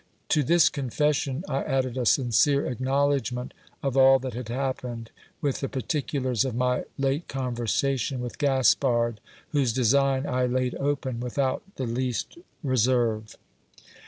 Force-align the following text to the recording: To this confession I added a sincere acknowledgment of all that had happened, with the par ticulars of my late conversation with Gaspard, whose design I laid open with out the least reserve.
To 0.29 0.41
this 0.41 0.67
confession 0.67 1.43
I 1.47 1.61
added 1.61 1.95
a 1.95 2.07
sincere 2.07 2.65
acknowledgment 2.65 3.53
of 3.83 3.95
all 3.95 4.17
that 4.17 4.33
had 4.33 4.49
happened, 4.49 5.11
with 5.41 5.59
the 5.59 5.69
par 5.69 5.83
ticulars 5.83 6.43
of 6.43 6.55
my 6.55 6.85
late 6.97 7.27
conversation 7.27 8.19
with 8.19 8.39
Gaspard, 8.39 9.21
whose 9.49 9.71
design 9.73 10.25
I 10.25 10.47
laid 10.47 10.73
open 10.79 11.19
with 11.19 11.37
out 11.37 11.61
the 11.75 11.85
least 11.85 12.39
reserve. 12.63 13.35